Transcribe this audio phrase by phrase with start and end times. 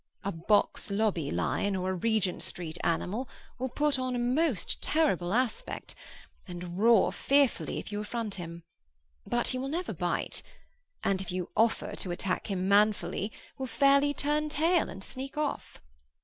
[0.23, 5.31] A box lobby lion or a Regent street animal will put on a most terrible
[5.31, 5.93] aspect,
[6.47, 8.63] and roar, fearfully, if you affront him;
[9.27, 10.41] but he will never bite,
[11.03, 15.79] and, if you offer to attack him manfully, will fairly turn tail and sneak off.